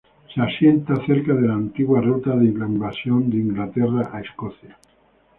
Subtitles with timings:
[0.33, 4.75] Se asienta cerca de la antigua ruta de invasión de Inglaterra a Escocia.